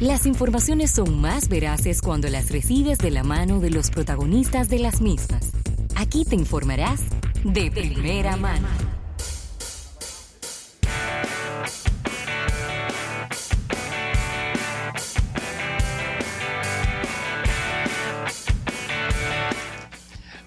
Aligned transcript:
Las 0.00 0.26
informaciones 0.26 0.90
son 0.90 1.22
más 1.22 1.48
veraces 1.48 2.02
cuando 2.02 2.28
las 2.28 2.50
recibes 2.50 2.98
de 2.98 3.10
la 3.10 3.22
mano 3.22 3.60
de 3.60 3.70
los 3.70 3.90
protagonistas 3.90 4.68
de 4.68 4.78
las 4.78 5.00
mismas. 5.00 5.52
Aquí 5.94 6.26
te 6.26 6.34
informarás 6.34 7.00
de 7.44 7.70
primera 7.70 8.36
mano. 8.36 8.68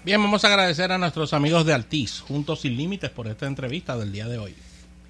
Bien, 0.04 0.22
vamos 0.22 0.44
a 0.44 0.46
agradecer 0.46 0.92
a 0.92 0.98
nuestros 0.98 1.34
amigos 1.34 1.66
de 1.66 1.74
Altiz, 1.74 2.20
Juntos 2.20 2.60
Sin 2.60 2.76
Límites, 2.76 3.10
por 3.10 3.26
esta 3.26 3.48
entrevista 3.48 3.96
del 3.96 4.12
día 4.12 4.28
de 4.28 4.38
hoy. 4.38 4.54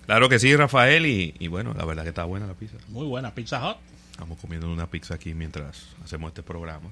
Claro 0.06 0.30
que 0.30 0.38
sí, 0.38 0.56
Rafael, 0.56 1.04
y, 1.04 1.48
bueno, 1.48 1.74
la 1.76 1.84
verdad 1.84 2.04
que 2.04 2.08
está 2.08 2.24
buena 2.24 2.46
la 2.46 2.54
pizza. 2.54 2.78
Muy 2.88 3.06
buena, 3.06 3.34
Pizza 3.34 3.60
Hot. 3.60 3.76
Estamos 4.20 4.38
comiendo 4.38 4.70
una 4.70 4.86
pizza 4.86 5.14
aquí 5.14 5.32
mientras 5.32 5.96
hacemos 6.04 6.28
este 6.28 6.42
programa 6.42 6.90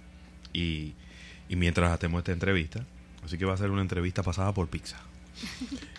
y, 0.54 0.94
y 1.50 1.56
mientras 1.56 1.92
hacemos 1.92 2.20
esta 2.20 2.32
entrevista. 2.32 2.86
Así 3.22 3.36
que 3.36 3.44
va 3.44 3.52
a 3.52 3.58
ser 3.58 3.70
una 3.70 3.82
entrevista 3.82 4.22
pasada 4.22 4.54
por 4.54 4.68
pizza. 4.68 4.96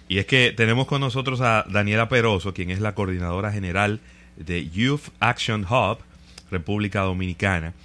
Y 0.07 0.17
es 0.17 0.25
que 0.25 0.51
tenemos 0.57 0.87
con 0.87 1.01
nosotros 1.01 1.39
a 1.41 1.65
Daniela 1.69 2.09
Peroso, 2.09 2.55
quien 2.55 2.71
es 2.71 2.79
la 2.79 2.95
coordinadora 2.95 3.51
general 3.51 3.99
de 4.37 4.71
Youth 4.71 5.09
Action 5.19 5.67
Hub, 5.69 5.99
República 6.49 7.01
Dominicana, 7.01 7.75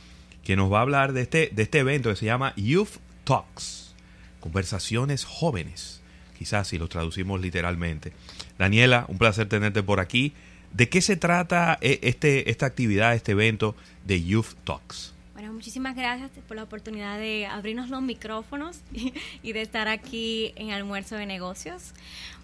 que 0.42 0.56
nos 0.56 0.72
va 0.72 0.78
a 0.78 0.82
hablar 0.82 1.12
de 1.12 1.20
este, 1.20 1.50
de 1.52 1.64
este 1.64 1.80
evento 1.80 2.08
que 2.08 2.16
se 2.16 2.24
llama 2.24 2.54
Youth 2.56 2.96
Talks, 3.24 3.94
conversaciones 4.40 5.26
jóvenes, 5.26 6.00
quizás 6.38 6.68
si 6.68 6.78
lo 6.78 6.88
traducimos 6.88 7.42
literalmente. 7.42 8.14
Daniela, 8.58 9.04
un 9.08 9.18
placer 9.18 9.50
tenerte 9.50 9.82
por 9.82 10.00
aquí. 10.00 10.32
¿De 10.74 10.88
qué 10.88 11.00
se 11.00 11.14
trata 11.14 11.78
eh, 11.80 12.00
este, 12.02 12.50
esta 12.50 12.66
actividad, 12.66 13.14
este 13.14 13.30
evento 13.30 13.76
de 14.04 14.24
Youth 14.24 14.54
Talks? 14.64 15.14
Bueno, 15.32 15.52
muchísimas 15.52 15.94
gracias 15.94 16.32
por 16.48 16.56
la 16.56 16.64
oportunidad 16.64 17.16
de 17.16 17.46
abrirnos 17.46 17.90
los 17.90 18.02
micrófonos 18.02 18.80
y, 19.42 19.52
de 19.52 19.62
estar 19.62 19.86
aquí 19.86 20.52
en 20.56 20.72
Almuerzo 20.72 21.14
de 21.14 21.26
Negocios. 21.26 21.92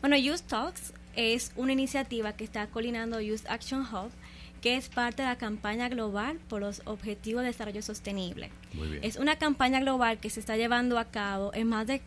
Bueno, 0.00 0.16
Youth 0.16 0.42
Talks 0.46 0.92
es 1.16 1.50
una 1.56 1.72
iniciativa 1.72 2.32
que 2.34 2.44
está 2.44 2.68
coordinando 2.68 3.20
Youth 3.20 3.46
Action 3.48 3.80
Hub, 3.80 4.12
que 4.62 4.76
es 4.76 4.88
parte 4.88 5.22
de 5.22 5.28
la 5.28 5.36
campaña 5.36 5.88
global 5.88 6.38
por 6.48 6.60
los 6.60 6.82
Objetivos 6.84 7.42
de 7.42 7.48
Desarrollo 7.48 7.82
Sostenible. 7.82 8.50
Es 9.02 9.16
una 9.16 9.40
campaña 9.40 9.80
global 9.80 10.20
que 10.20 10.30
se 10.30 10.38
está 10.38 10.56
llevando 10.56 11.00
a 11.00 11.06
cabo 11.06 11.52
en 11.52 11.66
más 11.66 11.88
de 11.88 12.00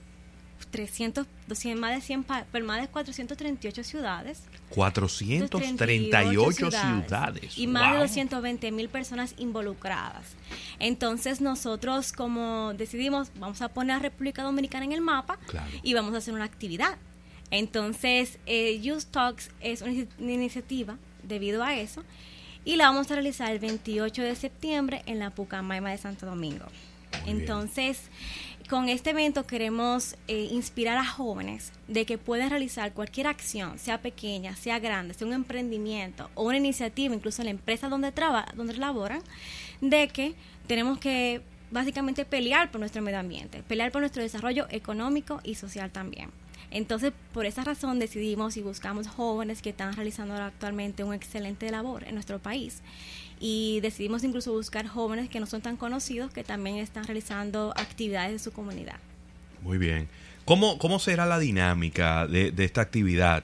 300, 0.67 1.28
200, 1.47 1.80
más 1.80 1.95
de 1.95 2.02
100, 2.02 2.25
pero 2.52 2.66
más 2.66 2.81
de 2.81 2.88
438 2.88 3.83
ciudades. 3.83 4.44
438 4.69 6.72
ciudades. 6.72 7.58
Y 7.58 7.67
más 7.67 7.94
de 7.94 8.00
220 8.00 8.72
mil 8.72 8.89
personas 8.89 9.36
involucradas. 9.38 10.36
Entonces 10.80 11.41
nosotros 11.41 12.11
como 12.11 12.73
decidimos, 12.73 13.31
vamos 13.39 13.61
a 13.61 13.69
poner 13.69 13.97
a 13.97 14.00
República 14.00 14.44
Dominicana 14.44 14.86
en 14.86 14.91
el 14.91 15.02
mapa 15.02 15.39
y 15.81 15.94
vamos 15.94 16.14
a 16.14 16.17
hacer 16.17 16.34
una 16.34 16.45
actividad. 16.45 16.97
Entonces, 17.52 18.39
eh, 18.47 18.80
Youth 18.81 19.06
Talks 19.11 19.52
es 19.59 19.84
una, 19.84 19.94
iniciativa 20.17 20.97
debido 21.22 21.64
a 21.64 21.75
eso 21.75 22.03
y 22.66 22.78
la 22.78 22.88
vamos 22.88 23.11
a 23.11 23.14
realizar 23.14 23.52
el 23.52 23.59
28 23.59 24.23
de 24.23 24.36
septiembre 24.36 25.03
en 25.06 25.19
la 25.19 25.30
Pucamaima 25.30 25.91
de 25.91 26.00
Santo 26.00 26.25
Domingo. 26.25 26.66
Entonces, 27.28 28.09
con 28.69 28.89
este 28.89 29.11
evento 29.11 29.45
queremos 29.45 30.16
eh, 30.28 30.47
inspirar 30.52 30.97
a 30.97 31.06
jóvenes 31.06 31.72
de 31.88 32.06
que 32.06 32.17
pueden 32.17 32.50
realizar 32.50 32.94
cualquier 32.94 33.28
acción, 33.28 33.78
sea 33.80 34.02
pequeña, 34.02 34.56
sea 34.56 34.80
grande, 34.80 35.14
sea 35.14 35.28
un 35.28 35.33
emprendimiento 35.33 36.30
o 36.36 36.44
una 36.44 36.58
iniciativa, 36.58 37.14
incluso 37.14 37.41
en 37.41 37.47
la 37.47 37.52
empresa 37.52 37.89
donde 37.89 38.11
donde 38.56 38.75
laboran, 38.75 39.22
de 39.81 40.08
que 40.08 40.36
tenemos 40.67 40.97
que 41.00 41.41
básicamente 41.72 42.25
pelear 42.25 42.72
por 42.72 42.80
nuestro 42.80 43.02
medio 43.02 43.19
ambiente, 43.19 43.64
pelear 43.64 43.91
por 43.91 44.02
nuestro 44.02 44.22
desarrollo 44.22 44.67
económico 44.69 45.41
y 45.44 45.56
social 45.56 45.91
también. 45.91 46.30
Entonces, 46.74 47.14
por 47.34 47.46
esa 47.46 47.64
razón 47.64 48.00
decidimos 48.00 48.58
y 48.58 48.64
buscamos 48.64 49.08
jóvenes 49.08 49.62
que 49.62 49.70
están 49.70 49.94
realizando 49.94 50.34
actualmente 50.34 51.03
un 51.03 51.14
excelente 51.14 51.70
labor 51.70 52.03
en 52.08 52.16
nuestro 52.16 52.40
país 52.40 52.81
y 53.40 53.80
decidimos 53.81 54.24
incluso 54.24 54.52
buscar 54.52 54.88
jóvenes 54.88 55.30
que 55.30 55.40
no 55.40 55.46
son 55.46 55.62
tan 55.62 55.78
conocidos 55.78 56.34
que 56.34 56.44
también 56.44 56.78
están 56.78 57.03
realizando 57.03 57.74
actividades 57.78 58.31
de 58.31 58.40
su 58.40 58.52
comunidad. 58.52 58.96
Muy 59.62 59.78
bien. 59.78 60.08
¿Cómo, 60.46 60.80
cómo 60.80 60.97
será 60.97 61.28
la 61.28 61.38
dinámica 61.38 62.25
de, 62.25 62.52
esta 62.58 62.81
actividad? 62.81 63.44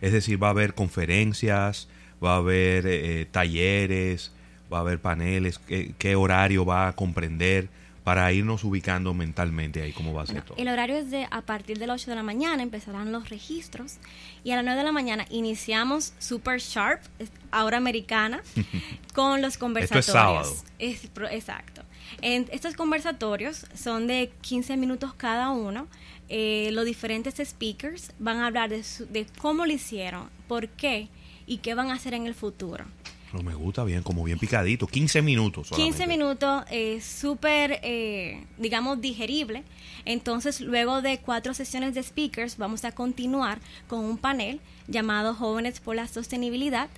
Es 0.00 0.12
decir, 0.12 0.42
va 0.42 0.46
a 0.46 0.50
haber 0.50 0.72
conferencias, 0.72 1.86
va 2.24 2.34
a 2.34 2.36
haber 2.36 2.86
eh, 2.86 3.26
talleres, 3.30 4.32
va 4.72 4.78
a 4.78 4.80
haber 4.80 5.00
paneles, 5.00 5.58
¿qué, 5.58 6.16
horario 6.16 6.64
va 6.64 6.88
a 6.88 6.92
comprender? 6.94 7.68
Para 8.04 8.32
irnos 8.32 8.64
ubicando 8.64 9.12
mentalmente 9.12 9.82
ahí 9.82 9.92
cómo 9.92 10.14
va 10.14 10.22
a 10.22 10.26
ser 10.26 10.42
todo. 10.42 10.56
El 10.56 10.68
horario 10.68 10.96
es 10.96 11.10
de 11.10 11.26
a 11.30 11.42
partir 11.42 11.78
de 11.78 11.86
las 11.86 12.02
8 12.02 12.12
de 12.12 12.16
la 12.16 12.22
mañana 12.22 12.62
empezarán 12.62 13.12
los 13.12 13.28
registros 13.28 13.96
y 14.42 14.52
a 14.52 14.56
las 14.56 14.64
9 14.64 14.78
de 14.78 14.84
la 14.84 14.92
mañana 14.92 15.26
iniciamos 15.30 16.14
Super 16.18 16.60
Sharp, 16.60 17.02
ahora 17.50 17.76
americana, 17.76 18.42
con 19.14 19.42
los 19.42 19.58
conversatorios. 19.58 20.06
Esto 20.08 20.18
es 20.78 21.00
sábado. 21.00 21.30
exacto. 21.30 21.82
En, 22.22 22.48
estos 22.50 22.74
conversatorios 22.74 23.66
son 23.74 24.06
de 24.06 24.32
15 24.40 24.76
minutos 24.76 25.14
cada 25.14 25.50
uno. 25.50 25.86
Eh, 26.28 26.70
los 26.72 26.84
diferentes 26.84 27.36
speakers 27.44 28.12
van 28.18 28.38
a 28.38 28.46
hablar 28.46 28.70
de, 28.70 28.84
de 29.10 29.26
cómo 29.38 29.66
lo 29.66 29.72
hicieron, 29.72 30.30
por 30.48 30.68
qué 30.68 31.08
y 31.46 31.58
qué 31.58 31.74
van 31.74 31.90
a 31.90 31.94
hacer 31.94 32.14
en 32.14 32.26
el 32.26 32.34
futuro. 32.34 32.84
No 33.32 33.42
me 33.42 33.54
gusta 33.54 33.84
bien, 33.84 34.02
como 34.02 34.24
bien 34.24 34.38
picadito. 34.38 34.86
15 34.86 35.22
minutos. 35.22 35.68
Solamente. 35.68 35.98
15 35.98 36.06
minutos, 36.08 36.64
es 36.70 37.04
súper, 37.04 37.80
eh, 37.82 38.44
digamos, 38.58 39.00
digerible. 39.00 39.62
Entonces, 40.04 40.60
luego 40.60 41.02
de 41.02 41.18
cuatro 41.18 41.54
sesiones 41.54 41.94
de 41.94 42.02
speakers, 42.02 42.56
vamos 42.56 42.84
a 42.84 42.92
continuar 42.92 43.60
con 43.88 44.04
un 44.04 44.18
panel 44.18 44.60
llamado 44.88 45.34
Jóvenes 45.34 45.80
por 45.80 45.96
la 45.96 46.08
Sostenibilidad, 46.08 46.88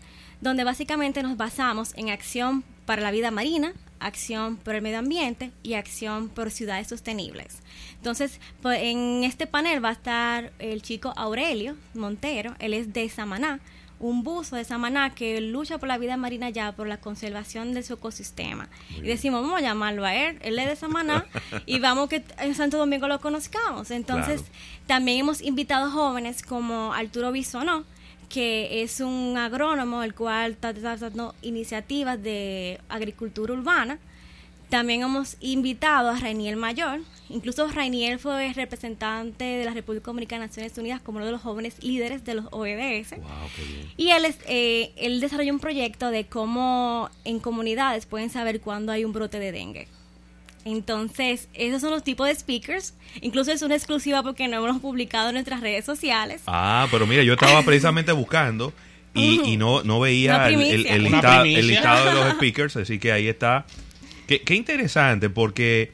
donde 0.40 0.64
básicamente 0.64 1.22
nos 1.22 1.36
basamos 1.36 1.92
en 1.96 2.10
acción 2.10 2.64
para 2.86 3.02
la 3.02 3.10
vida 3.10 3.30
marina, 3.30 3.74
acción 4.00 4.56
por 4.56 4.74
el 4.74 4.82
medio 4.82 4.98
ambiente 4.98 5.52
y 5.62 5.74
acción 5.74 6.28
por 6.28 6.50
ciudades 6.50 6.88
sostenibles. 6.88 7.58
Entonces, 7.96 8.40
pues, 8.60 8.80
en 8.82 9.22
este 9.24 9.46
panel 9.46 9.84
va 9.84 9.90
a 9.90 9.92
estar 9.92 10.52
el 10.58 10.82
chico 10.82 11.12
Aurelio 11.16 11.76
Montero, 11.94 12.54
él 12.58 12.74
es 12.74 12.92
de 12.92 13.08
Samaná, 13.08 13.60
un 14.02 14.24
buzo 14.24 14.56
de 14.56 14.64
Samaná 14.64 15.14
que 15.14 15.40
lucha 15.40 15.78
por 15.78 15.88
la 15.88 15.96
vida 15.96 16.16
marina 16.16 16.50
ya, 16.50 16.72
por 16.72 16.88
la 16.88 16.98
conservación 16.98 17.72
de 17.72 17.82
su 17.82 17.94
ecosistema. 17.94 18.68
y 18.96 19.02
decimos, 19.02 19.42
vamos 19.42 19.58
a 19.58 19.62
llamarlo 19.62 20.04
a 20.04 20.14
él, 20.14 20.38
él 20.42 20.58
es 20.58 20.68
de 20.68 20.76
Samaná, 20.76 21.24
y 21.66 21.78
vamos 21.78 22.08
que 22.08 22.24
en 22.38 22.54
Santo 22.54 22.76
Domingo 22.76 23.08
lo 23.08 23.20
conozcamos. 23.20 23.90
Entonces, 23.90 24.42
también 24.86 25.20
hemos 25.20 25.40
invitado 25.40 25.90
jóvenes 25.90 26.42
como 26.42 26.92
Arturo 26.92 27.32
Bisonó, 27.32 27.84
que 28.28 28.82
es 28.82 29.00
un 29.00 29.38
agrónomo, 29.38 30.02
el 30.02 30.14
cual 30.14 30.52
está 30.52 30.72
dando 30.72 31.34
iniciativas 31.40 32.20
de 32.22 32.80
agricultura 32.88 33.54
urbana 33.54 33.98
también 34.72 35.02
hemos 35.02 35.36
invitado 35.40 36.08
a 36.08 36.16
Rainiel 36.16 36.56
Mayor. 36.56 37.00
Incluso 37.32 37.66
Rainiel 37.68 38.18
fue 38.18 38.52
representante 38.52 39.44
de 39.44 39.64
la 39.64 39.72
República 39.72 40.06
Dominicana 40.06 40.42
de 40.42 40.48
Naciones 40.48 40.76
Unidas 40.76 41.00
como 41.00 41.16
uno 41.16 41.26
de 41.26 41.32
los 41.32 41.40
jóvenes 41.40 41.82
líderes 41.82 42.24
de 42.24 42.34
los 42.34 42.46
OEDS. 42.50 43.14
Y 43.96 44.10
él, 44.10 44.24
es, 44.24 44.38
eh, 44.46 44.92
él 44.96 45.20
desarrolló 45.20 45.52
un 45.52 45.60
proyecto 45.60 46.10
de 46.10 46.26
cómo 46.26 47.10
en 47.24 47.40
comunidades 47.40 48.06
pueden 48.06 48.30
saber 48.30 48.60
cuándo 48.60 48.92
hay 48.92 49.04
un 49.04 49.12
brote 49.12 49.38
de 49.38 49.50
dengue. 49.52 49.88
Entonces, 50.64 51.48
esos 51.54 51.80
son 51.80 51.90
los 51.90 52.04
tipos 52.04 52.28
de 52.28 52.34
speakers. 52.34 52.94
Incluso 53.20 53.50
es 53.50 53.62
una 53.62 53.74
exclusiva 53.74 54.22
porque 54.22 54.46
no 54.46 54.64
hemos 54.64 54.80
publicado 54.80 55.28
en 55.30 55.34
nuestras 55.34 55.60
redes 55.60 55.84
sociales. 55.84 56.42
Ah, 56.46 56.86
pero 56.90 57.06
mira, 57.06 57.22
yo 57.22 57.32
estaba 57.32 57.62
precisamente 57.64 58.12
buscando 58.12 58.72
y, 59.14 59.56
no, 59.56 59.82
no 59.82 60.00
veía 60.00 60.48
el, 60.48 60.86
el, 60.86 61.02
listado, 61.04 61.44
el, 61.44 61.66
listado, 61.66 62.06
de 62.06 62.12
los 62.12 62.30
speakers, 62.36 62.76
así 62.76 62.98
que 62.98 63.12
ahí 63.12 63.28
está 63.28 63.66
Qué, 64.26 64.54
interesante, 64.54 65.30
porque 65.30 65.92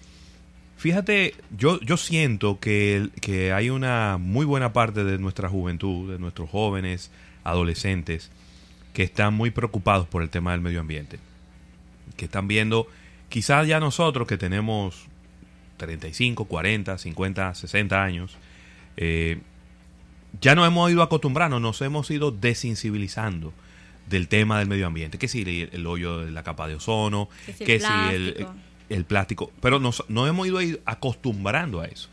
fíjate, 0.78 1.34
yo, 1.56 1.78
yo 1.80 1.96
siento 1.96 2.58
que, 2.58 3.10
que 3.20 3.52
hay 3.52 3.68
una 3.68 4.16
muy 4.18 4.46
buena 4.46 4.72
parte 4.72 5.04
de 5.04 5.18
nuestra 5.18 5.48
juventud, 5.48 6.10
de 6.10 6.18
nuestros 6.18 6.48
jóvenes, 6.48 7.10
adolescentes, 7.44 8.30
que 8.94 9.02
están 9.02 9.34
muy 9.34 9.50
preocupados 9.50 10.06
por 10.06 10.22
el 10.22 10.30
tema 10.30 10.52
del 10.52 10.60
medio 10.60 10.80
ambiente. 10.80 11.18
Que 12.16 12.24
están 12.24 12.48
viendo, 12.48 12.86
quizás 13.28 13.66
ya 13.66 13.80
nosotros 13.80 14.26
que 14.26 14.38
tenemos 14.38 15.06
35, 15.76 16.46
40, 16.46 16.96
50, 16.96 17.54
60 17.54 18.02
años, 18.02 18.36
eh, 18.96 19.40
ya 20.40 20.54
nos 20.54 20.66
hemos 20.66 20.90
ido 20.90 21.02
acostumbrando, 21.02 21.60
nos 21.60 21.80
hemos 21.82 22.10
ido 22.10 22.30
desensibilizando 22.30 23.52
del 24.08 24.28
tema 24.28 24.58
del 24.58 24.68
medio 24.68 24.86
ambiente, 24.86 25.18
que 25.18 25.28
si 25.28 25.68
el, 25.70 25.86
hoyo 25.86 26.18
de 26.24 26.30
la 26.30 26.42
capa 26.42 26.66
de 26.68 26.76
ozono, 26.76 27.28
que 27.58 27.80
si, 27.80 27.86
el, 28.10 28.46
plástico, 29.06 29.52
pero 29.60 29.78
nos, 29.78 30.04
hemos 30.08 30.46
ido 30.46 30.60
acostumbrando 30.84 31.80
a 31.80 31.86
eso. 31.86 32.08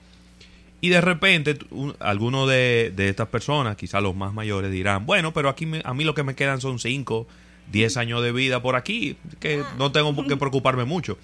Y 0.82 0.90
de 0.90 1.02
repente, 1.02 1.58
algunos 2.00 2.48
de, 2.48 2.94
de, 2.96 3.10
estas 3.10 3.30
personas, 3.30 3.76
quizás 3.76 4.04
los 4.04 4.16
más 4.16 4.34
mayores, 4.34 4.72
dirán, 4.72 5.06
bueno, 5.06 5.34
pero 5.34 5.50
aquí 5.50 5.68
a 5.84 5.94
mí 5.94 6.04
lo 6.04 6.14
que 6.14 6.24
me 6.24 6.36
quedan 6.36 6.62
son 6.62 6.80
5, 6.80 7.28
10 7.72 7.98
años 7.98 8.22
de 8.22 8.32
vida 8.32 8.62
por 8.62 8.76
aquí, 8.76 9.18
que 9.40 9.64
no 9.78 9.92
tengo 9.92 10.28
que 10.28 10.38
preocuparme 10.38 10.86
mucho. 10.86 11.18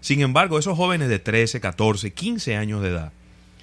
Sin 0.00 0.20
embargo, 0.20 0.58
esos 0.58 0.76
jóvenes 0.76 1.08
de 1.08 1.18
13, 1.18 1.60
14, 1.60 2.12
15 2.12 2.56
años 2.56 2.82
de 2.82 2.88
edad 2.88 3.12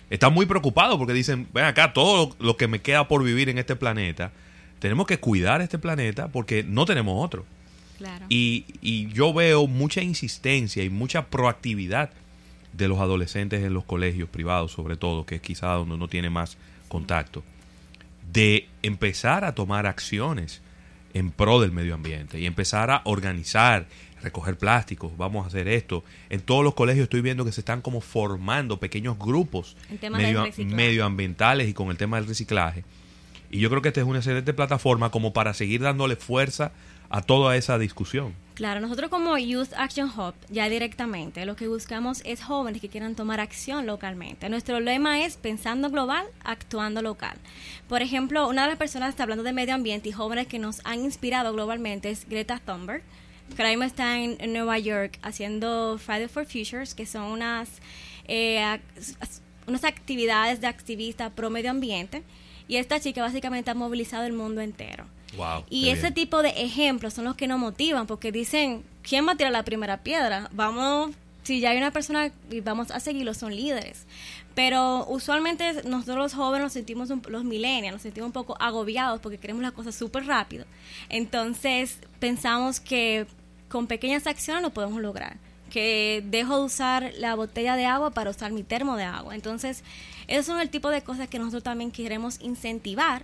están 0.09 0.33
muy 0.33 0.45
preocupados 0.45 0.97
porque 0.97 1.13
dicen, 1.13 1.47
ven 1.53 1.65
acá, 1.65 1.93
todo 1.93 2.35
lo 2.39 2.57
que 2.57 2.67
me 2.67 2.81
queda 2.81 3.07
por 3.07 3.23
vivir 3.23 3.49
en 3.49 3.57
este 3.57 3.75
planeta, 3.75 4.31
tenemos 4.79 5.05
que 5.05 5.19
cuidar 5.19 5.61
este 5.61 5.77
planeta 5.77 6.29
porque 6.29 6.63
no 6.63 6.85
tenemos 6.85 7.23
otro. 7.23 7.45
Y, 8.29 8.65
y 8.81 9.07
yo 9.13 9.33
veo 9.33 9.67
mucha 9.67 10.01
insistencia 10.01 10.83
y 10.83 10.89
mucha 10.89 11.27
proactividad 11.27 12.11
de 12.73 12.87
los 12.87 12.99
adolescentes 12.99 13.63
en 13.63 13.73
los 13.73 13.83
colegios 13.83 14.29
privados, 14.29 14.71
sobre 14.71 14.95
todo, 14.95 15.25
que 15.25 15.35
es 15.35 15.41
quizá 15.41 15.67
donde 15.73 15.95
uno 15.95 16.07
tiene 16.07 16.29
más 16.29 16.57
contacto, 16.87 17.43
de 18.31 18.67
empezar 18.83 19.43
a 19.43 19.55
tomar 19.55 19.85
acciones 19.85 20.61
en 21.13 21.31
pro 21.31 21.59
del 21.59 21.71
medio 21.71 21.95
ambiente 21.95 22.39
y 22.39 22.45
empezar 22.45 22.91
a 22.91 23.01
organizar, 23.05 23.87
recoger 24.21 24.57
plásticos, 24.57 25.17
vamos 25.17 25.43
a 25.43 25.47
hacer 25.47 25.67
esto. 25.67 26.03
En 26.29 26.41
todos 26.41 26.63
los 26.63 26.75
colegios 26.75 27.03
estoy 27.03 27.21
viendo 27.21 27.45
que 27.45 27.51
se 27.51 27.61
están 27.61 27.81
como 27.81 28.01
formando 28.01 28.79
pequeños 28.79 29.17
grupos 29.17 29.75
medioambientales 30.59 31.67
y 31.67 31.73
con 31.73 31.89
el 31.89 31.97
tema 31.97 32.17
del 32.17 32.27
reciclaje. 32.27 32.83
Y 33.51 33.59
yo 33.59 33.69
creo 33.69 33.81
que 33.81 33.87
esta 33.87 34.01
es 34.01 34.07
una 34.07 34.19
excelente 34.19 34.53
plataforma 34.53 35.09
como 35.09 35.33
para 35.33 35.55
seguir 35.55 35.81
dándole 35.81 36.15
fuerza 36.15 36.71
a 37.09 37.21
toda 37.21 37.55
esa 37.55 37.77
discusión. 37.77 38.33
Claro, 38.59 38.81
nosotros 38.81 39.09
como 39.09 39.37
Youth 39.37 39.69
Action 39.77 40.09
Hub, 40.09 40.33
ya 40.49 40.67
directamente, 40.67 41.45
lo 41.45 41.55
que 41.55 41.69
buscamos 41.69 42.21
es 42.25 42.43
jóvenes 42.43 42.81
que 42.81 42.89
quieran 42.89 43.15
tomar 43.15 43.39
acción 43.39 43.85
localmente. 43.85 44.49
Nuestro 44.49 44.81
lema 44.81 45.23
es 45.23 45.37
pensando 45.37 45.89
global, 45.89 46.25
actuando 46.43 47.01
local. 47.01 47.37
Por 47.87 48.01
ejemplo, 48.01 48.49
una 48.49 48.63
de 48.63 48.67
las 48.67 48.77
personas 48.77 49.11
está 49.11 49.23
hablando 49.23 49.45
de 49.45 49.53
medio 49.53 49.75
ambiente 49.75 50.09
y 50.09 50.11
jóvenes 50.11 50.47
que 50.47 50.59
nos 50.59 50.81
han 50.83 51.05
inspirado 51.05 51.53
globalmente 51.53 52.09
es 52.09 52.27
Greta 52.27 52.59
Thunberg. 52.59 53.01
que 53.55 53.73
está 53.85 54.19
en, 54.19 54.37
Nueva 54.51 54.77
York 54.77 55.19
haciendo 55.21 55.97
Friday 55.97 56.27
for 56.27 56.45
Futures, 56.45 56.93
que 56.93 57.05
son 57.05 57.31
unas, 57.31 57.69
eh, 58.25 58.77
unas 59.67 59.85
actividades 59.85 60.59
de 60.59 60.67
activista 60.67 61.29
pro 61.29 61.49
medio 61.49 61.71
ambiente. 61.71 62.23
Y 62.67 62.75
esta 62.75 62.99
chica 62.99 63.21
básicamente 63.21 63.71
ha 63.71 63.73
movilizado 63.73 64.25
el 64.25 64.33
mundo 64.33 64.59
entero 64.59 65.05
y 65.69 65.89
ese 65.89 66.11
tipo 66.11 66.41
de 66.41 66.49
ejemplos 66.49 67.13
son 67.13 67.25
los 67.25 67.35
que 67.35 67.47
nos 67.47 67.59
motivan, 67.59 68.07
porque 68.07 68.31
dicen, 68.31 68.83
¿quién 69.03 69.27
va 69.27 69.33
a 69.33 69.35
tirar 69.35 69.51
la 69.51 69.63
primera 69.63 70.03
piedra? 70.03 70.49
Vamos, 70.51 71.11
si 71.43 71.59
ya 71.59 71.71
hay 71.71 71.77
una 71.77 71.91
persona 71.91 72.31
y 72.49 72.61
vamos 72.61 72.91
a 72.91 72.99
seguirlo, 72.99 73.33
son 73.33 73.55
líderes. 73.55 74.05
Pero 74.55 75.05
usualmente 75.07 75.83
nosotros 75.83 76.17
los 76.17 76.33
jóvenes 76.33 76.63
nos 76.65 76.73
sentimos, 76.73 77.09
los 77.27 77.43
millennials, 77.43 77.93
nos 77.93 78.01
sentimos 78.01 78.27
un 78.27 78.33
poco 78.33 78.57
agobiados 78.59 79.21
porque 79.21 79.37
queremos 79.37 79.61
las 79.61 79.71
cosas 79.71 79.95
súper 79.95 80.25
rápido. 80.25 80.65
Entonces 81.07 81.99
pensamos 82.19 82.79
que 82.79 83.25
con 83.69 83.87
pequeñas 83.87 84.27
acciones 84.27 84.63
lo 84.63 84.71
podemos 84.71 85.01
lograr. 85.01 85.37
Que 85.69 86.23
dejo 86.25 86.57
de 86.57 86.63
usar 86.65 87.11
la 87.17 87.35
botella 87.35 87.75
de 87.75 87.85
agua 87.85 88.09
para 88.09 88.31
usar 88.31 88.51
mi 88.51 88.63
termo 88.63 88.97
de 88.97 89.03
agua. 89.03 89.35
Entonces, 89.35 89.83
esos 90.27 90.47
son 90.47 90.59
el 90.59 90.69
tipo 90.69 90.89
de 90.89 91.03
cosas 91.03 91.27
que 91.27 91.37
nosotros 91.37 91.63
también 91.63 91.91
queremos 91.91 92.41
incentivar 92.41 93.23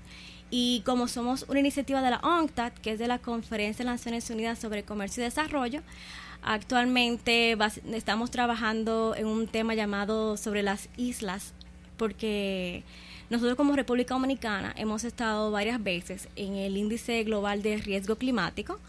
y 0.51 0.81
como 0.85 1.07
somos 1.07 1.45
una 1.47 1.59
iniciativa 1.59 2.01
de 2.01 2.11
la 2.11 2.19
ONCTAD, 2.19 2.73
que 2.73 2.91
es 2.91 2.99
de 2.99 3.07
la 3.07 3.19
Conferencia 3.19 3.83
de 3.83 3.91
Naciones 3.91 4.29
Unidas 4.29 4.59
sobre 4.59 4.83
Comercio 4.83 5.21
y 5.21 5.25
Desarrollo, 5.25 5.81
actualmente 6.43 7.57
estamos 7.93 8.31
trabajando 8.31 9.15
en 9.17 9.25
un 9.25 9.47
tema 9.47 9.73
llamado 9.73 10.37
sobre 10.37 10.61
las 10.61 10.89
islas, 10.97 11.53
porque 11.97 12.83
nosotros 13.29 13.55
como 13.55 13.75
República 13.75 14.13
Dominicana 14.13 14.73
hemos 14.77 15.03
estado 15.03 15.49
varias 15.49 15.81
veces 15.83 16.29
en 16.35 16.55
el 16.55 16.77
índice 16.77 17.23
global 17.23 17.63
de 17.63 17.77
riesgo 17.77 18.15
climático 18.15 18.79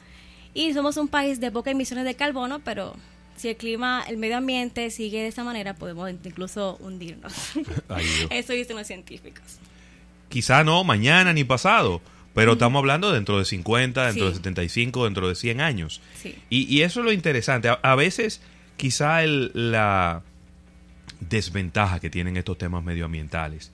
y 0.53 0.75
somos 0.75 0.99
un 0.99 1.09
país 1.09 1.41
de 1.41 1.51
pocas 1.51 1.73
emisiones 1.73 2.05
de 2.05 2.15
carbono, 2.15 2.61
pero 2.61 2.95
si 3.37 3.49
el 3.49 3.57
clima, 3.57 4.05
el 4.09 4.19
medio 4.19 4.37
ambiente 4.37 4.91
sigue 4.91 5.23
de 5.23 5.29
esa 5.29 5.45
manera, 5.45 5.75
podemos 5.75 6.11
incluso 6.11 6.77
hundirnos. 6.81 7.33
Eso 8.31 8.53
dicen 8.53 8.77
los 8.77 8.87
científicos 8.87 9.59
quizá 10.29 10.65
no 10.65 10.85
mañana 10.85 11.33
ni 11.33 11.45
pasado, 11.45 12.01
pero 12.35 12.53
estamos 12.53 12.81
hablando 12.81 13.13
dentro 13.13 13.39
de 13.39 13.45
50, 13.45 14.07
dentro 14.07 14.29
de 14.29 14.35
75, 14.35 15.05
dentro 15.05 15.29
de 15.29 15.35
100 15.35 15.61
años. 15.61 16.01
Y, 16.51 16.83
eso 16.83 17.01
es 17.01 17.07
lo 17.07 17.13
interesante. 17.13 17.69
A, 17.71 17.95
veces 17.95 18.43
quizá 18.77 19.25
el, 19.25 19.53
la 19.55 20.23
desventaja 21.21 21.99
que 22.01 22.11
tienen 22.11 22.37
estos 22.37 22.59
temas 22.59 22.85
medioambientales 22.85 23.73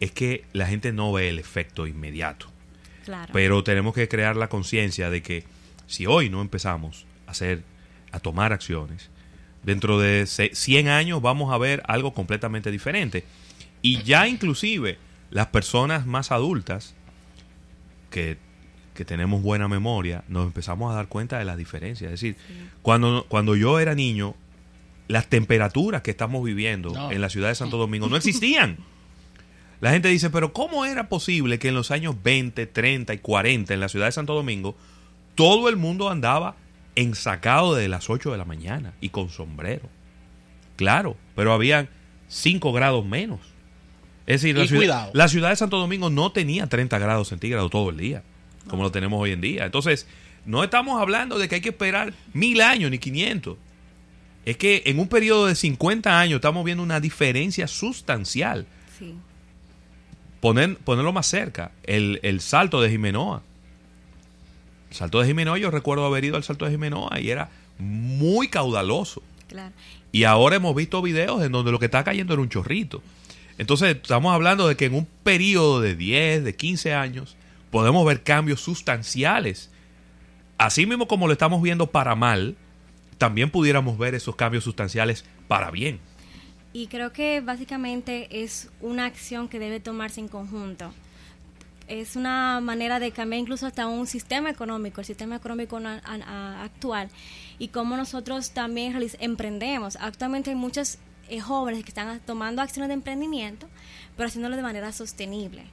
es 0.00 0.10
que 0.10 0.44
la 0.52 0.66
gente 0.66 0.92
no 0.92 1.12
ve 1.12 1.28
el 1.28 1.38
efecto 1.38 1.86
inmediato. 1.86 2.46
Pero 3.32 3.64
tenemos 3.64 3.94
que 3.94 4.08
crear 4.08 4.36
la 4.36 4.48
conciencia 4.48 5.10
de 5.10 5.22
que 5.22 5.44
si 5.86 6.06
hoy 6.06 6.28
no 6.28 6.42
empezamos 6.42 7.06
a 7.26 7.32
hacer, 7.32 7.62
a 8.12 8.20
tomar 8.20 8.52
acciones, 8.52 9.10
dentro 9.62 9.98
de 9.98 10.26
100 10.26 10.88
años 10.88 11.22
vamos 11.22 11.52
a 11.52 11.58
ver 11.58 11.82
algo 11.86 12.14
completamente 12.14 12.70
diferente. 12.70 13.24
Y 13.82 14.02
ya 14.02 14.28
inclusive 14.28 14.98
las 15.30 15.48
personas 15.48 16.06
más 16.06 16.32
adultas 16.32 16.94
que, 18.10 18.38
tenemos 19.06 19.42
buena 19.42 19.68
memoria, 19.68 20.24
nos 20.26 20.46
empezamos 20.46 20.90
a 20.90 20.96
dar 20.96 21.06
cuenta 21.06 21.38
de 21.38 21.44
las 21.44 21.56
diferencias. 21.56 22.12
Es 22.12 22.20
decir, 22.20 22.36
cuando, 22.82 23.26
cuando 23.28 23.54
yo 23.54 23.78
era 23.78 23.94
niño, 23.94 24.34
las 25.06 25.28
temperaturas 25.28 26.02
que 26.02 26.10
estamos 26.10 26.42
viviendo 26.42 27.10
en 27.12 27.20
la 27.20 27.28
ciudad 27.30 27.48
de 27.48 27.54
Santo 27.54 27.76
Domingo 27.78 28.08
no 28.08 28.16
existían. 28.16 28.78
La 29.80 29.92
gente 29.92 30.08
dice, 30.08 30.30
pero 30.30 30.52
¿cómo 30.52 30.84
era 30.84 31.08
posible 31.08 31.60
que 31.60 31.68
en 31.68 31.74
los 31.74 31.92
años 31.92 32.16
20, 32.24 32.66
30 32.66 33.14
y 33.14 33.18
40 33.18 33.74
en 33.74 33.80
la 33.80 33.88
ciudad 33.88 34.06
de 34.06 34.12
Santo 34.12 34.34
Domingo 34.34 34.76
todo 35.36 35.68
el 35.68 35.76
mundo 35.76 36.10
andaba 36.10 36.56
ensacado 36.96 37.76
desde 37.76 37.88
las 37.88 38.10
8 38.10 38.32
de 38.32 38.38
la 38.38 38.44
mañana 38.44 38.94
y 39.00 39.10
con 39.10 39.28
sombrero? 39.30 39.88
Claro, 40.74 41.16
pero 41.36 41.52
habían 41.52 41.88
5 42.26 42.72
grados 42.72 43.06
menos. 43.06 43.38
Es 44.28 44.42
decir, 44.42 44.58
la 44.58 44.66
ciudad, 44.66 45.10
la 45.14 45.26
ciudad, 45.26 45.48
de 45.48 45.56
Santo 45.56 45.78
Domingo 45.78 46.10
no 46.10 46.32
tenía 46.32 46.66
30 46.66 46.98
grados 46.98 47.28
centígrados 47.28 47.70
todo 47.70 47.88
el 47.88 47.96
día, 47.96 48.22
como 48.68 48.82
lo 48.82 48.92
tenemos 48.92 49.18
hoy 49.18 49.32
en 49.32 49.40
día. 49.40 49.64
Entonces, 49.64 50.06
no 50.44 50.62
estamos 50.62 51.00
hablando 51.00 51.38
de 51.38 51.48
que 51.48 51.54
hay 51.54 51.60
que 51.62 51.70
esperar 51.70 52.12
mil 52.34 52.60
años 52.60 52.90
ni 52.90 52.98
500. 52.98 53.56
Es 54.44 54.58
que 54.58 54.82
en 54.84 54.98
un 54.98 55.08
periodo 55.08 55.46
de 55.46 55.54
50 55.54 56.20
años 56.20 56.36
estamos 56.36 56.62
viendo 56.62 56.82
una 56.82 57.00
diferencia 57.00 57.66
sustancial. 57.66 58.66
Sí. 58.98 59.14
Poner, 60.40 60.76
ponerlo 60.76 61.14
más 61.14 61.26
cerca, 61.26 61.72
el, 61.84 62.20
el 62.22 62.42
salto 62.42 62.82
de 62.82 62.90
Jimenoa. 62.90 63.40
El 64.90 64.94
salto 64.94 65.20
de 65.20 65.26
Jimenoa, 65.26 65.56
yo 65.56 65.70
recuerdo 65.70 66.04
haber 66.04 66.26
ido 66.26 66.36
al 66.36 66.44
salto 66.44 66.66
de 66.66 66.72
Jimenoa 66.72 67.18
y 67.18 67.30
era 67.30 67.48
muy 67.78 68.48
caudaloso. 68.48 69.22
Claro. 69.48 69.72
Y 70.12 70.24
ahora 70.24 70.56
hemos 70.56 70.74
visto 70.74 71.00
videos 71.00 71.42
en 71.42 71.50
donde 71.50 71.72
lo 71.72 71.78
que 71.78 71.86
está 71.86 72.04
cayendo 72.04 72.34
era 72.34 72.42
un 72.42 72.50
chorrito. 72.50 73.02
Entonces, 73.58 73.96
estamos 73.96 74.32
hablando 74.32 74.68
de 74.68 74.76
que 74.76 74.86
en 74.86 74.94
un 74.94 75.06
periodo 75.22 75.80
de 75.80 75.94
10, 75.94 76.44
de 76.44 76.56
15 76.56 76.94
años, 76.94 77.36
podemos 77.70 78.06
ver 78.06 78.22
cambios 78.22 78.60
sustanciales. 78.60 79.70
Así 80.56 80.86
mismo 80.86 81.06
como 81.06 81.26
lo 81.26 81.32
estamos 81.32 81.60
viendo 81.60 81.88
para 81.88 82.14
mal, 82.14 82.56
también 83.18 83.50
pudiéramos 83.50 83.98
ver 83.98 84.14
esos 84.14 84.36
cambios 84.36 84.64
sustanciales 84.64 85.24
para 85.48 85.70
bien. 85.70 86.00
Y 86.72 86.86
creo 86.86 87.12
que 87.12 87.40
básicamente 87.40 88.42
es 88.42 88.70
una 88.80 89.06
acción 89.06 89.48
que 89.48 89.58
debe 89.58 89.80
tomarse 89.80 90.20
en 90.20 90.28
conjunto. 90.28 90.92
Es 91.88 92.16
una 92.16 92.60
manera 92.60 93.00
de 93.00 93.10
cambiar 93.10 93.40
incluso 93.40 93.66
hasta 93.66 93.86
un 93.86 94.06
sistema 94.06 94.50
económico, 94.50 95.00
el 95.00 95.06
sistema 95.06 95.36
económico 95.36 95.80
actual, 96.04 97.08
y 97.58 97.68
cómo 97.68 97.96
nosotros 97.96 98.50
también 98.50 98.94
emprendemos. 99.18 99.96
Actualmente 99.96 100.50
hay 100.50 100.56
muchas 100.56 100.98
eh, 101.28 101.40
jóvenes 101.40 101.84
que 101.84 101.90
están 101.90 102.20
tomando 102.20 102.62
acciones 102.62 102.88
de 102.88 102.94
emprendimiento, 102.94 103.68
pero 104.16 104.28
haciéndolo 104.28 104.56
de 104.56 104.62
manera 104.62 104.92
sostenible. 104.92 105.64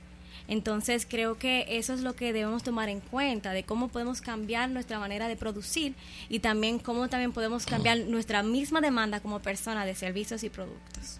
Entonces 0.47 1.07
creo 1.09 1.37
que 1.37 1.65
eso 1.69 1.93
es 1.93 2.01
lo 2.01 2.15
que 2.15 2.31
debemos 2.31 2.63
tomar 2.63 2.89
en 2.89 2.99
cuenta, 2.99 3.51
de 3.51 3.63
cómo 3.63 3.87
podemos 3.87 4.21
cambiar 4.21 4.69
nuestra 4.69 4.99
manera 4.99 5.27
de 5.27 5.35
producir 5.35 5.95
y 6.29 6.39
también 6.39 6.77
cómo 6.77 7.07
también 7.07 7.31
podemos 7.31 7.65
cambiar 7.65 7.99
nuestra 7.99 8.43
misma 8.43 8.81
demanda 8.81 9.19
como 9.19 9.39
persona 9.39 9.85
de 9.85 9.95
servicios 9.95 10.43
y 10.43 10.49
productos. 10.49 11.19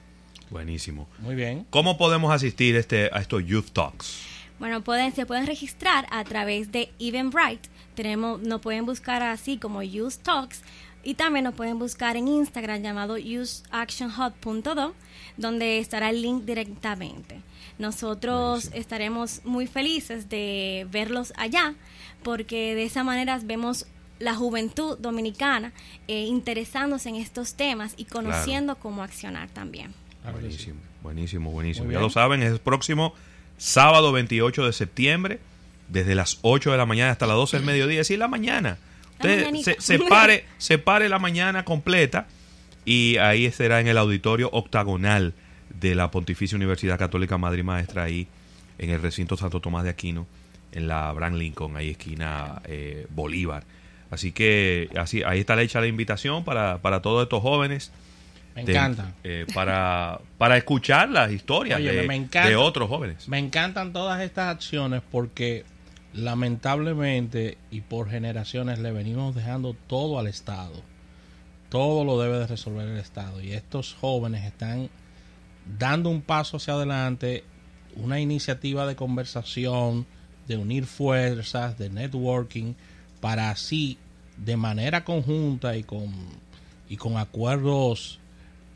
Buenísimo. 0.51 1.07
Muy 1.19 1.35
bien. 1.35 1.65
¿Cómo 1.71 1.97
podemos 1.97 2.31
asistir 2.31 2.75
este, 2.75 3.09
a 3.11 3.19
estos 3.19 3.43
Youth 3.45 3.71
Talks? 3.73 4.19
Bueno, 4.59 4.83
pueden, 4.83 5.13
se 5.13 5.25
pueden 5.25 5.47
registrar 5.47 6.07
a 6.11 6.23
través 6.23 6.71
de 6.71 6.91
Eventbrite. 6.99 7.67
Tenemos, 7.95 8.41
nos 8.41 8.61
pueden 8.61 8.85
buscar 8.85 9.23
así 9.23 9.57
como 9.57 9.81
Youth 9.81 10.17
Talks 10.21 10.61
y 11.05 11.13
también 11.13 11.45
nos 11.45 11.53
pueden 11.53 11.79
buscar 11.79 12.17
en 12.17 12.27
Instagram 12.27 12.81
llamado 12.81 13.13
useactionhub.do, 13.13 14.95
donde 15.37 15.77
estará 15.77 16.09
el 16.09 16.21
link 16.21 16.43
directamente. 16.43 17.41
Nosotros 17.77 18.71
estaremos 18.73 19.41
muy 19.45 19.67
felices 19.67 20.29
de 20.29 20.87
verlos 20.89 21.31
allá, 21.37 21.75
porque 22.23 22.73
de 22.73 22.85
esa 22.85 23.03
manera 23.03 23.39
vemos 23.43 23.85
la 24.17 24.33
juventud 24.33 24.97
dominicana 24.97 25.73
eh, 26.07 26.21
interesándose 26.21 27.09
en 27.09 27.17
estos 27.17 27.53
temas 27.53 27.93
y 27.97 28.05
conociendo 28.05 28.75
cómo 28.77 29.03
accionar 29.03 29.49
también. 29.49 29.93
Buenísimo, 30.31 30.79
buenísimo, 31.03 31.51
buenísimo. 31.51 31.91
Ya 31.91 31.99
lo 31.99 32.09
saben, 32.09 32.41
es 32.41 32.51
el 32.51 32.59
próximo 32.59 33.13
sábado 33.57 34.11
28 34.11 34.65
de 34.65 34.73
septiembre 34.73 35.39
desde 35.87 36.15
las 36.15 36.39
8 36.41 36.71
de 36.71 36.77
la 36.77 36.87
mañana 36.87 37.11
hasta 37.11 37.27
las 37.27 37.35
12 37.35 37.57
del 37.57 37.65
mediodía, 37.67 38.01
es 38.01 38.07
decir, 38.07 38.17
la 38.17 38.27
mañana. 38.27 38.79
Usted 39.19 39.55
se, 39.55 39.75
separe, 39.79 40.45
separe 40.57 41.09
la 41.09 41.19
mañana 41.19 41.65
completa 41.65 42.27
y 42.85 43.17
ahí 43.17 43.49
será 43.51 43.79
en 43.79 43.87
el 43.87 43.97
auditorio 43.97 44.49
octagonal 44.51 45.33
de 45.69 45.95
la 45.95 46.11
Pontificia 46.11 46.55
Universidad 46.55 46.97
Católica 46.99 47.37
Madre 47.37 47.63
Maestra, 47.63 48.03
ahí 48.03 48.27
en 48.77 48.89
el 48.89 49.01
recinto 49.01 49.37
Santo 49.37 49.59
Tomás 49.59 49.83
de 49.83 49.89
Aquino, 49.89 50.27
en 50.71 50.87
la 50.87 51.11
Brand 51.13 51.37
Lincoln, 51.37 51.75
ahí 51.75 51.91
esquina 51.91 52.61
eh, 52.65 53.07
Bolívar. 53.09 53.63
Así 54.11 54.31
que 54.31 54.89
así 54.97 55.23
ahí 55.23 55.39
está 55.39 55.59
hecha 55.61 55.81
la 55.81 55.87
invitación 55.87 56.43
para, 56.43 56.77
para 56.79 57.01
todos 57.01 57.23
estos 57.23 57.41
jóvenes. 57.41 57.91
Me 58.55 58.61
encanta. 58.61 59.13
Eh, 59.23 59.45
para, 59.53 60.21
para 60.37 60.55
escuchar 60.55 61.09
las 61.09 61.31
historias 61.31 61.79
de, 61.79 62.07
de 62.07 62.55
otros 62.55 62.87
jóvenes. 62.87 63.27
Me 63.27 63.39
encantan 63.39 63.91
todas 63.91 64.21
estas 64.21 64.55
acciones 64.55 65.01
porque 65.11 65.65
lamentablemente 66.15 67.57
y 67.71 67.81
por 67.81 68.09
generaciones 68.09 68.79
le 68.79 68.91
venimos 68.91 69.35
dejando 69.35 69.75
todo 69.87 70.17
al 70.17 70.27
Estado. 70.27 70.81
Todo 71.69 72.05
lo 72.05 72.19
debe 72.19 72.39
de 72.39 72.47
resolver 72.47 72.87
el 72.87 72.97
Estado. 72.97 73.41
Y 73.41 73.51
estos 73.51 73.93
jóvenes 73.95 74.45
están 74.45 74.89
dando 75.77 76.09
un 76.09 76.21
paso 76.21 76.57
hacia 76.57 76.73
adelante, 76.73 77.43
una 77.95 78.19
iniciativa 78.19 78.87
de 78.87 78.95
conversación, 78.95 80.05
de 80.47 80.57
unir 80.57 80.85
fuerzas, 80.85 81.77
de 81.77 81.89
networking, 81.89 82.73
para 83.19 83.49
así, 83.49 83.97
de 84.37 84.57
manera 84.57 85.03
conjunta 85.03 85.75
y 85.75 85.83
con, 85.83 86.13
y 86.89 86.97
con 86.97 87.17
acuerdos 87.17 88.19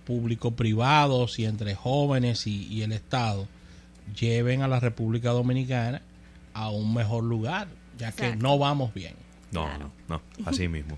público-privados 0.05 1.37
y 1.37 1.45
entre 1.45 1.75
jóvenes 1.75 2.47
y, 2.47 2.81
el 2.81 2.91
Estado, 2.91 3.47
lleven 4.19 4.63
a 4.63 4.67
la 4.67 4.79
República 4.79 5.29
Dominicana 5.29 6.01
a 6.59 6.69
un 6.69 6.93
mejor 6.93 7.23
lugar, 7.23 7.69
ya 7.97 8.11
que 8.11 8.35
no 8.35 8.59
vamos 8.59 8.93
bien. 8.93 9.15
No, 9.51 9.65
no, 9.77 9.91
no, 10.09 10.21
así 10.45 10.67
mismo. 10.67 10.97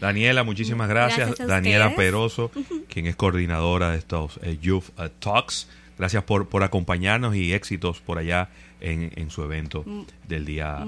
Daniela, 0.00 0.44
muchísimas 0.44 0.88
gracias. 0.88 1.36
Daniela 1.38 1.94
Peroso, 1.94 2.50
quien 2.88 3.06
es 3.06 3.14
coordinadora 3.14 3.90
de 3.90 3.98
estos 3.98 4.40
eh, 4.42 4.58
Youth 4.60 4.98
eh, 4.98 5.10
Talks. 5.18 5.68
Gracias 5.98 6.24
por, 6.24 6.48
por 6.48 6.62
acompañarnos 6.62 7.36
y 7.36 7.52
éxitos 7.52 8.00
por 8.00 8.18
allá 8.18 8.48
en, 8.80 9.12
en 9.14 9.30
su 9.30 9.42
evento 9.42 9.84
mm, 9.86 10.02
del 10.26 10.46
día 10.46 10.84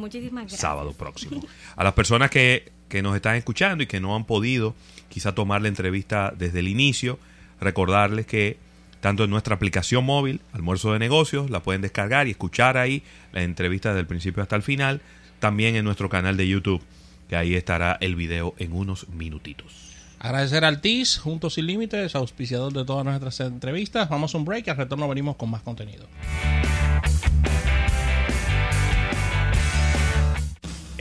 sábado 0.49 0.93
próximo. 0.99 1.43
A 1.77 1.85
las 1.85 1.93
personas 1.93 2.31
que, 2.31 2.73
que 2.89 3.03
nos 3.03 3.15
están 3.15 3.37
escuchando 3.37 3.85
y 3.85 3.87
que 3.87 4.01
no 4.01 4.17
han 4.17 4.25
podido 4.25 4.75
quizá 5.11 5.35
tomar 5.35 5.61
la 5.61 5.69
entrevista 5.69 6.33
desde 6.37 6.61
el 6.61 6.69
inicio, 6.69 7.19
recordarles 7.61 8.27
que 8.27 8.59
tanto 9.07 9.23
en 9.23 9.31
nuestra 9.31 9.55
aplicación 9.55 10.05
móvil, 10.05 10.41
Almuerzo 10.53 10.93
de 10.93 10.99
Negocios, 10.99 11.49
la 11.49 11.63
pueden 11.63 11.81
descargar 11.81 12.27
y 12.27 12.33
escuchar 12.33 12.77
ahí 12.77 13.05
la 13.31 13.45
entrevista 13.45 13.91
desde 13.91 14.01
el 14.01 14.09
principio 14.09 14.43
hasta 14.43 14.57
el 14.57 14.63
final, 14.63 15.01
también 15.39 15.77
en 15.77 15.85
nuestro 15.85 16.09
canal 16.09 16.37
de 16.37 16.49
YouTube, 16.49 16.83
que 17.29 17.37
ahí 17.37 17.55
estará 17.55 17.99
el 18.01 18.17
video 18.17 18.57
en 18.59 18.73
unos 18.73 19.09
minutitos. 19.11 19.93
Agradecer 20.19 20.65
al 20.65 20.81
TIS, 20.81 21.19
Juntos 21.19 21.55
Sin 21.55 21.67
Límites, 21.67 22.17
auspiciador 22.17 22.73
de 22.73 22.85
todas 22.85 23.05
nuestras 23.05 23.39
entrevistas. 23.39 24.09
Vamos 24.09 24.35
a 24.35 24.39
un 24.39 24.45
break 24.45 24.67
y 24.67 24.71
al 24.71 24.77
retorno 24.77 25.07
venimos 25.07 25.37
con 25.37 25.51
más 25.51 25.63
contenido. 25.63 26.09